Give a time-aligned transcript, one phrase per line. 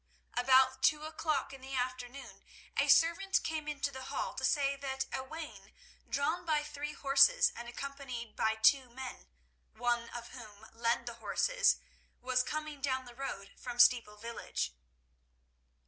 [0.33, 2.43] About two o'clock in the afternoon
[2.75, 5.71] a servant came into the hall to say that a wain
[6.09, 9.27] drawn by three horses and accompanied by two men,
[9.73, 11.77] one of whom led the horses,
[12.19, 14.73] was coming down the road from Steeple village.